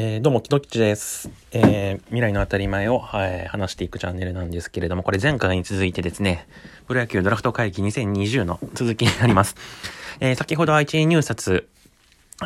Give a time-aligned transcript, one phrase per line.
[0.00, 1.28] えー、どうも、きどっちです。
[1.50, 6.46] えー、未来の当たり前を、えー、話していくチャンネルなんですけれども、これ前回に続いてですね、
[6.86, 9.56] プロ野球ドラフト会議2020の続きになります。
[10.20, 11.68] えー、先ほど愛知入札、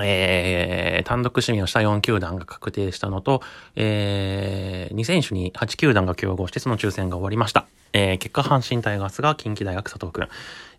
[0.01, 3.43] えー、単独指名をした4球団が確定したのと、
[3.77, 7.67] えー、2選手に8球団が競合してその抽選が終わりました。
[7.93, 10.29] えー、結果、阪神タイガースが近畿大学佐藤くん、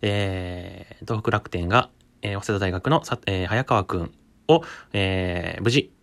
[0.02, 1.90] えー、東北楽天が、
[2.22, 4.10] えー、早稲田大学の、えー、早川くん
[4.48, 4.62] を、
[4.92, 5.93] えー、無事、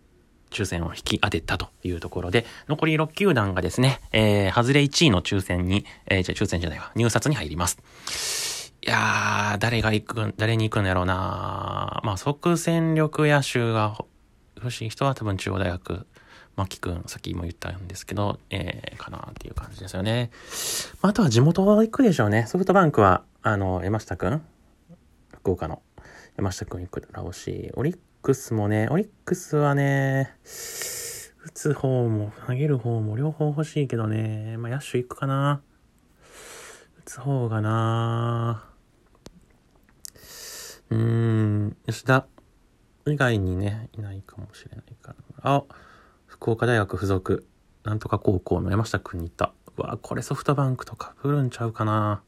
[0.52, 8.72] 抽選を引き当てたというところで、残り6球団がですね、えー、外れ1位の抽選に、えー、じゃ抽選じゃないわ、入札に入ります。
[8.84, 13.96] いやー、誰が行く、誰に行くんやろうなまあ、即戦力野手が
[14.56, 16.06] 欲しい人は多分中央大学、
[16.56, 20.30] 牧くん、さっきも言ったんですけど、えー、かなっていう感じですよね。
[21.00, 22.46] まあ、あとは地元は行くでしょうね。
[22.46, 24.42] ソフトバンクは、あの、山下くん？
[25.32, 25.82] 福岡の
[26.36, 35.60] 山下くん行くだろうし、オリックスもね、オリックスはね、打つ方も投げる方も両方欲しいけどね、まあ野手行くかな。
[37.00, 38.64] 打つ方がな
[40.90, 42.28] うーん、吉田
[43.06, 45.56] 以外にね、いないかもしれないから。
[45.56, 45.64] あ、
[46.26, 47.44] 福岡大学附属、
[47.82, 49.52] なんとか高校の山下くんに行った。
[49.76, 52.22] うわ、これソフトバンクとか来るんちゃうかな。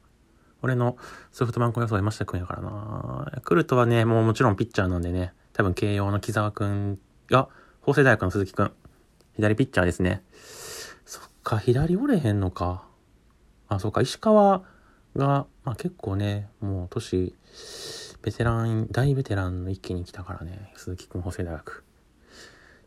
[0.60, 0.96] 俺の
[1.30, 3.30] ソフトバンク予想山下くんやからな。
[3.32, 6.98] ヤクルトはね、もうもちろんピッチャーなんでね、多分慶応の木沢くん
[7.30, 7.48] が、
[7.80, 8.72] 法政大学の鈴木くん。
[9.36, 10.22] 左ピッチャーですね。
[11.06, 12.84] そっか、左折れへんのか。
[13.68, 14.64] あ、そうか、石川
[15.16, 17.34] が、まあ結構ね、もう年、
[18.22, 21.84] ベテラン、大ベテランの一気に来たからね、鈴木くん、法政大学。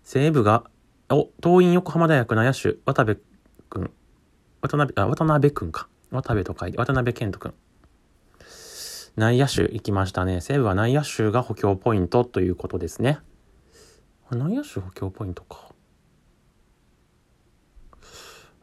[0.03, 0.65] 西部が、
[1.09, 3.23] お、東院横浜大学の野手、渡部
[3.69, 3.91] くん。
[4.61, 5.87] 渡辺、あ、渡辺くんか。
[6.11, 7.53] 渡部と書いて、渡辺健人くん。
[9.17, 10.41] 内野手行きましたね。
[10.41, 13.17] 西武は内野手が補強ポイントということですね。
[14.29, 15.69] 内野手補強ポイントか。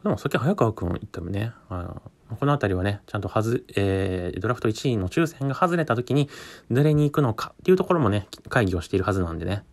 [0.05, 1.53] でもさっき早川くん言ったよね。
[1.69, 2.03] あの
[2.39, 6.31] この辺りはね、ちゃんとはず、えー、ドラフト1位の抽選が外れた時に、
[6.71, 9.65] どれに行くのかっていうところもね、会議をしているはずなんでね。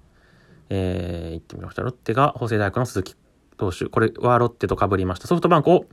[0.69, 1.83] えー、行ってみました。
[1.83, 3.15] ロッテが法政大学の鈴木
[3.57, 3.85] 投手。
[3.85, 5.27] これはロッテと被りました。
[5.27, 5.85] ソフトバンクを、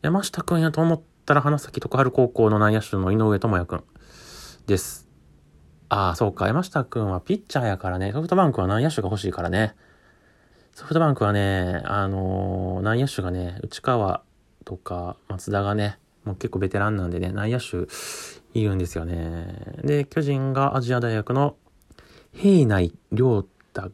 [0.00, 3.84] 山下くんやと思ったら花咲徳栄高校の内野手の井上智也くん
[4.70, 5.08] です。
[5.88, 6.46] ああ、そうか。
[6.46, 8.12] 山下くんはピッチャーやからね。
[8.12, 9.74] ソフトバンクは内野手が欲しいからね。
[10.72, 14.22] ソフトバンクはね、あのー、内野手がね、内川
[14.64, 17.88] とか松田がね、もう結構ベテランなんでね、内野手
[18.54, 19.80] いるんですよね。
[19.82, 21.56] で、巨人がアジア大学の
[22.32, 23.44] 平内良
[23.74, 23.90] 太、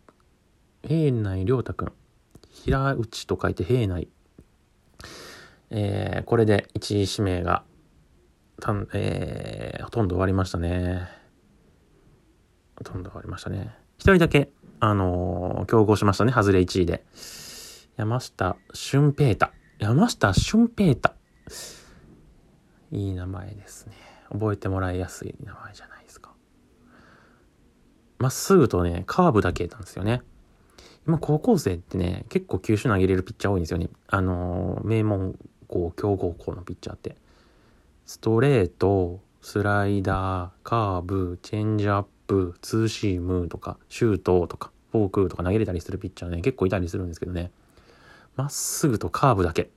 [0.87, 1.93] 平内良太くん。
[2.51, 4.09] 平内と書いて平内
[5.71, 7.65] えー、これで1位指名が、
[8.61, 11.09] たんえー、ほとんど終わりましたね。
[12.77, 13.75] ほとんど終わりましたね。
[13.99, 14.51] 一人だけ、
[14.81, 16.33] あのー、競合しましたね。
[16.33, 17.05] 外れ1位で。
[17.97, 19.49] 山下俊平太。
[19.79, 21.13] 山下俊平太。
[22.93, 23.95] いい名前ですね。
[24.31, 26.33] 覚えてもらいやすい名前じゃないですか。
[28.19, 30.23] まっすぐとね、カーブだけなんですよね。
[31.07, 33.89] 今高校生ってね、結構球種投げれるピッチャー多いんですよね。
[34.09, 35.39] あのー、名門
[35.69, 37.17] 校、強豪校のピッチャーって。
[38.07, 47.51] ストレート、スライダー、カーブ、チェンジアップ、ツーシームとか、シュートとか、フォークとか投げれたりするピッチャーね、結構いたりするんですけどね。
[48.37, 49.69] まっすぐとカーブだけっ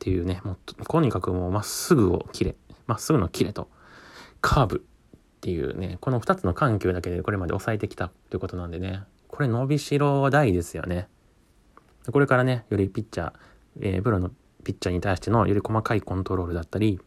[0.00, 2.56] ていうね、もうとにかくもうまっすぐを切れ、
[2.86, 3.70] まっすぐの切れと、
[4.42, 4.80] カーブっ
[5.40, 11.08] ていうね、この2つの緩急だけでこれまで抑えてきたということなんでね、これ伸びしろ大ですよね。
[12.12, 13.32] これからね、よりピッチャー、
[13.80, 14.30] えー、プロの
[14.62, 17.00] ピッチャーに対してのより細かいコントロールだったり、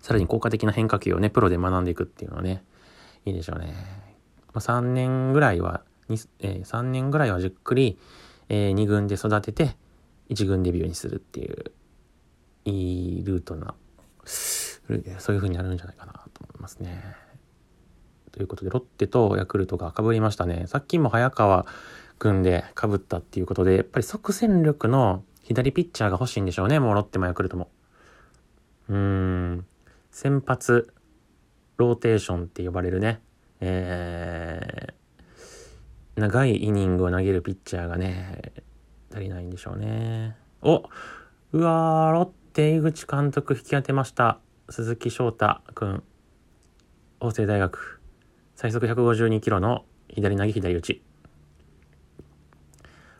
[0.00, 2.62] さらに効果的な変化球をね、プロで学んでいくっていうのはね、
[3.24, 3.74] いいでしょうね。
[4.52, 7.98] まあ、3年ぐらいは、えー、3年ぐらいはじっくり、
[8.48, 9.76] えー、2軍で育てて、
[10.30, 11.72] 1軍デビューにするっていう、
[12.64, 13.74] いいルートな、
[14.24, 17.02] そういう風になるんじゃないかなと思いますね。
[18.32, 20.66] ということで、ロッテとヤクルトが被りましたね。
[20.66, 21.66] さっきも早川
[22.18, 27.70] 君で被ったっていうことで、やっぱり即戦力の左ピッチャーが欲しいんでしょうね、もうロッテもヤクルトも。
[28.88, 29.66] うん、
[30.10, 30.92] 先発、
[31.76, 33.20] ローテーションって呼ばれるね、
[33.60, 38.52] えー、長いイニングを投げるピッチャーがね、
[39.12, 40.36] 足りないんでしょうね。
[40.62, 40.84] お
[41.52, 42.24] うわー、ロッ
[42.54, 44.40] テ井口監督引き当てました。
[44.70, 46.02] 鈴木翔太君、
[47.20, 48.00] 法政大学、
[48.54, 51.02] 最速152キロの左投げ左打ち。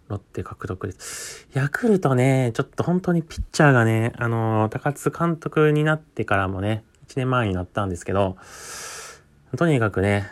[0.08, 1.46] ロッテ獲得です。
[1.52, 8.36] ヤクルトね、ちょっと本当にピッチャーがね、あの、高津監督になってからもね、1年前になったんですけど、
[9.56, 10.26] とにかくね、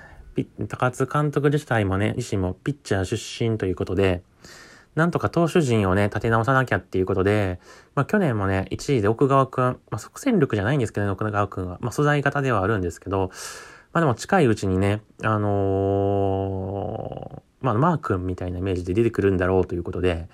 [0.69, 4.23] 高津監督自体もね、自身もピッチャー出身ということで、
[4.95, 7.61] なんとか投手陣をね、立て直さなきゃっていうことで、
[7.95, 11.77] まあ去年もね、1位で奥川くん、まあ即戦力じゃないんですけどね、奥川くんは。
[11.83, 13.31] まあ素材型ではあるんですけど、
[13.93, 20.29] まあでも近いうちにね、あのー、まあマー君みたいなイメージで出てくるんだろうということで、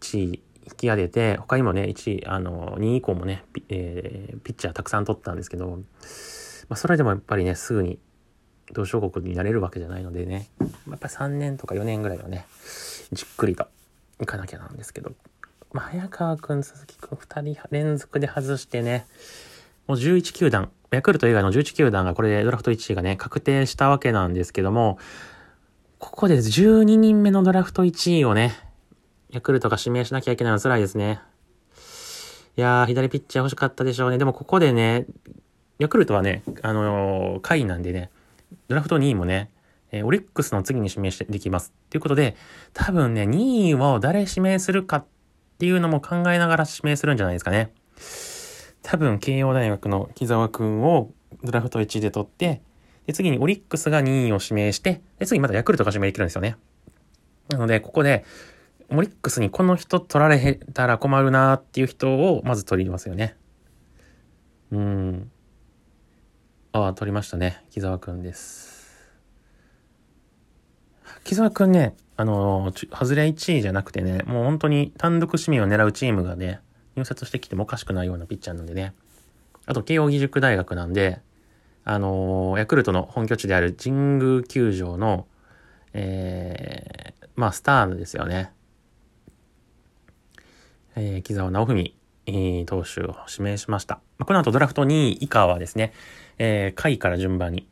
[0.00, 5.68] 1位引き上げて、他にもね、1位、あの、2位以降もね、ピ,、えー、ピッチャーたくさん取ったんですけど、
[6.68, 7.98] まあそれでもやっぱりね、すぐに
[8.72, 10.48] 同小国になれるわけじゃないのでね、
[10.88, 12.46] やっぱり3年とか4年ぐらいはね、
[13.12, 13.66] じっくりと
[14.20, 15.12] いかなきゃなんですけど、
[15.72, 19.06] まあ、早川くん、鈴木くん2人連続で外してね、
[19.86, 24.98] もう11球団、ヤクルト以外の11球団がこれでドラフト1位がね、確定したわけなんですけども、
[26.02, 28.56] ここで12人目のドラフト1位をね、
[29.30, 31.20] ヤクルトが指名しなきゃいけないのは辛いですね。
[32.56, 34.18] いやー、左ピッチャー欲しかったでしょうね。
[34.18, 35.06] でもここでね、
[35.78, 38.10] ヤクルトはね、あのー、下位なんでね、
[38.66, 39.48] ドラフト2位もね、
[39.92, 41.72] えー、オリックスの次に指名してできます。
[41.88, 42.34] ということで、
[42.72, 45.04] 多分ね、2位を誰指名するかっ
[45.60, 47.72] ていうのも考えながら指名するんじゃないですかね。
[48.82, 51.12] 多分、慶応大学の木沢くんを
[51.44, 52.60] ドラフト1位で取って、
[53.06, 56.56] で、次にオリックスが2位を指名して、で、次またヤクルトが指名できるんですよね。
[57.48, 58.24] なので、ここで、
[58.90, 63.36] オリックスにこの人取られたら困るなっていう人をまず取りますよね。
[64.70, 65.30] うん。
[66.72, 67.64] ああ、取りましたね。
[67.70, 68.82] 木沢くんです。
[71.24, 76.60] 木沢くんね、あの、外れ1位じゃなくてね、もう本当に単独指名を狙うチームがね、
[76.96, 78.94] 入札してきてもおかしくないようなピッチャーなんでね。
[79.66, 81.20] あと、慶応義塾大学なんで、
[81.84, 85.26] あのー、ヤクルトの本拠地である神宮球場の、
[85.92, 88.52] えー、まあ、スターですよね。
[90.94, 91.92] えー、木沢直文、
[92.26, 93.96] えー、投手を指名しました。
[94.18, 95.92] まあ、この後ドラフト2位以下はですね、
[96.38, 97.66] えー、下位から順番に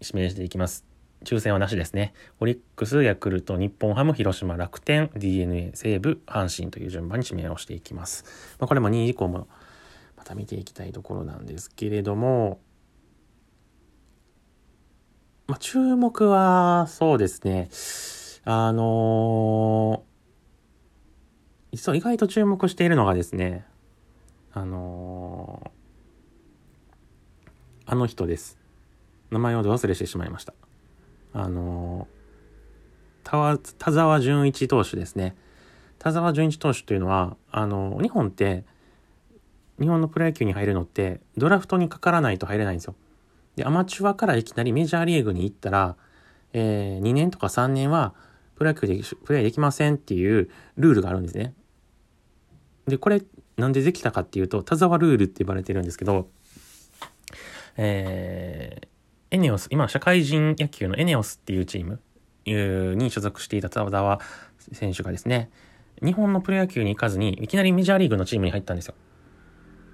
[0.00, 0.84] 指名していきます。
[1.24, 2.12] 抽選はなしですね。
[2.38, 8.24] オリックス、ヤクルト、日本ハム、広島、楽天、DNA、西武、阪神という順番に指名をしていきます。
[8.58, 9.48] まあ、これも2位以降も
[10.16, 12.60] また見ていきたいところなんですけれども、
[15.46, 17.68] まあ、注目は、そうですね。
[18.44, 23.64] あのー、意外と注目しているのがですね、
[24.52, 27.50] あのー、
[27.86, 28.58] あの人です。
[29.30, 30.54] 名前を忘れしてしまいました。
[31.32, 32.08] あの
[33.22, 33.58] 田
[33.92, 35.36] 沢純一投手ですね。
[35.98, 38.64] 田沢純一投手というのは、あの、日本って、
[39.80, 42.94] 日本のプロ野球に入るのって、ドラフトにかからないと入れないんですよ。
[43.56, 45.96] で、アマチュアからいきなりメジャーリーグに行ったら、
[46.52, 48.14] えー、2年とか3年は、
[48.54, 51.54] プロ野球でプレイできませんっていうルールがあるんですね。
[52.86, 53.22] で、これ、
[53.56, 56.28] なんでできたかっていうと、田沢ルールって呼ばれてるんですけど、
[57.76, 58.86] えー、
[59.30, 62.00] エネオス、今社会人野球のエネオスっていうチーム
[62.94, 64.20] に所属していた田沢
[64.72, 65.50] 選手がですね、
[66.02, 68.94] 日本のプロ野球に行かずに、いきなりメジャーリーグのチームに入ったんですよ。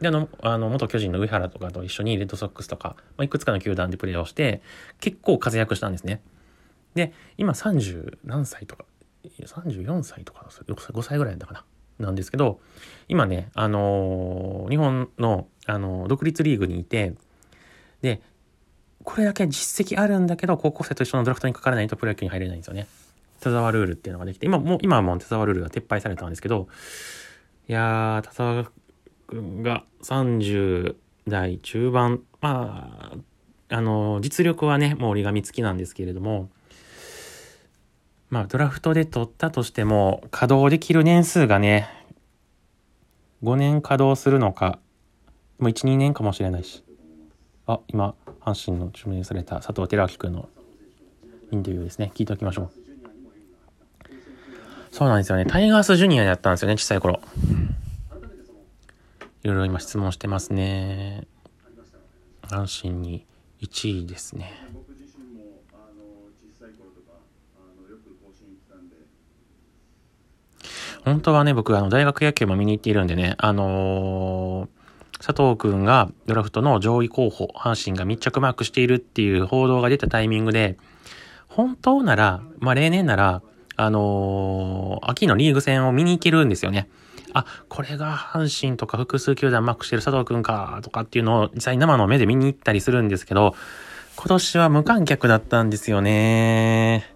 [0.03, 4.61] で、あの、あの、元巨人の上原とかと一緒にレッドソックスとか、まあ、いくつかの球団でプレーをして、
[5.01, 6.21] 結構活躍したんですね。
[6.95, 8.85] で、今30何歳とか、
[9.25, 11.65] 34歳とか、5歳ぐらいだったかな。
[12.07, 12.61] なんですけど、
[13.09, 17.15] 今ね、あのー、日本の、あのー、独立リーグにいて、
[18.01, 18.21] で、
[19.05, 22.87] これだけ実績あるんだけど、高校生と一緒のドラフトにかからないとプロ野球に入れないんですよね。
[23.41, 26.69] 田沢ルールっていうのができて、今もう、今はもう田沢ルールが撤廃されたんですけど、
[27.69, 28.71] いやー、田沢
[29.63, 30.97] が30
[31.29, 36.51] 代中盤、まあ、あの、実力はね、もう折り紙付きなんですけれども、
[38.31, 41.89] まあ、ドラフトで取ったとしても、稼働できる年数がね、
[43.43, 44.79] 5年稼働するのか、
[45.59, 46.83] もう1、2年かもしれないし。
[47.67, 50.49] あ、今、阪神の注目された佐藤輝明君の
[51.51, 52.11] インタビューですね。
[52.15, 52.71] 聞いておきましょう。
[54.91, 55.47] そうなんですよね。
[55.47, 57.21] タイガースジュニアやったんですよね、小さい頃。
[59.43, 61.27] いろいろ今質問してますね。
[62.43, 63.27] 阪神に
[63.61, 64.53] 1位ですね。
[71.05, 74.83] 本当はね、僕、あの、大学野球も見に行っているんでね、あのー
[75.25, 80.77] 佐藤くんがドラフトの上位候補、阪神が密着マークしているっていう報道が出たタイミングで、
[81.47, 83.41] 本当なら、まあ、例年なら、
[83.77, 86.89] あのー、秋のリーグ戦を見に行けるんですよね。
[87.35, 93.55] あ、これが阪神とか複数球団マークしてる佐藤くんか、とかっていうのを実際生の目で見に行ったりするんですけど、
[94.17, 97.07] 今年は無観客だったんですよね。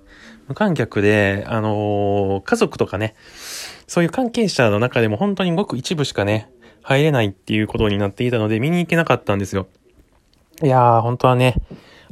[0.49, 3.15] 無観客で、あのー、家族とかね、
[3.87, 6.51] そういう関係者の中でも本当にごく一部しかね、
[6.83, 9.67] 入れないっていうことになっていたので、見に行けなかったんですよ。
[10.63, 11.57] いやー、本当はね、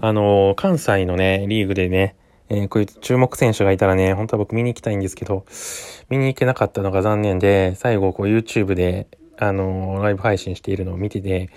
[0.01, 2.17] あのー、関西のね、リーグでね、
[2.55, 5.45] えー、こういう注目選手がいたらね、本当は僕見に行きたいんですけど、
[6.09, 9.09] 見に行けなかったのが残念で、最後こう YouTube で、
[9.39, 11.51] あのー、ライブ配信しているのを見てて、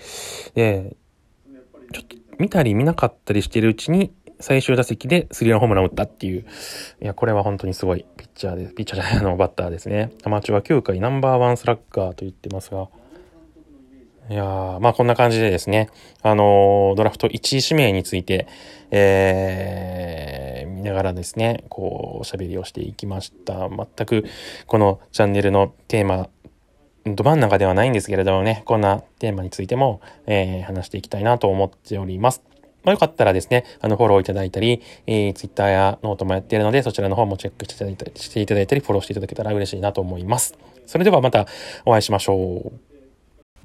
[0.54, 0.96] で、
[1.92, 6.46] ちょっと見たり見なかったりしてるうちに、最終打席でスリーランホームランを打ったっていう。
[7.02, 10.12] いや、これは本当にすごいピッチャーで、ピッチャーじゃない、の、バッターですね。
[10.24, 12.88] アマチュア9回ナンバーワンスラッガーと言ってますが、
[14.30, 15.88] いやー、まあこんな感じでですね、
[16.22, 18.46] あのー、ドラフト1位指名について、
[18.90, 23.68] えー、見ながらですね、こう、おしゃべりをしていきました。
[23.68, 24.24] 全く、
[24.66, 26.28] このチャンネルのテーマ、
[27.06, 32.42] ど真ん中ではないんですけれどもね、こんなテーマについても、えー、話していきたいなと思っております。
[32.84, 40.54] まあ、よかったらですね、あの、フォローいただいたり、えー、Twitter やノートもやっているので、そちらの方もチェックしていただいたり、していただいたり、フォローしていただけたら嬉しいなと思います。
[40.86, 41.46] それではまた
[41.86, 42.87] お会いしましょう。